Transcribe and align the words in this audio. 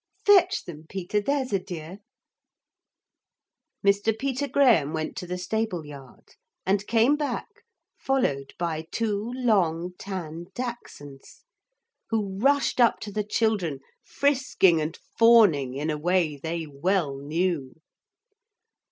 Fetch 0.25 0.63
them, 0.65 0.87
Peter, 0.89 1.21
there's 1.21 1.53
a 1.53 1.59
dear.' 1.59 1.99
Mr. 3.85 4.17
Peter 4.17 4.47
Graham 4.47 4.93
went 4.93 5.15
to 5.17 5.27
the 5.27 5.37
stable 5.37 5.85
yard 5.85 6.29
and 6.65 6.87
came 6.87 7.15
back 7.15 7.45
followed 7.99 8.55
by 8.57 8.87
two 8.91 9.31
long 9.35 9.93
tan 9.99 10.47
dachshunds, 10.55 11.43
who 12.09 12.39
rushed 12.39 12.79
up 12.81 12.99
to 13.01 13.11
the 13.11 13.23
children 13.23 13.79
frisking 14.03 14.81
and 14.81 14.97
fawning 15.19 15.75
in 15.75 15.91
a 15.91 15.99
way 15.99 16.35
they 16.35 16.65
well 16.65 17.17
knew. 17.19 17.75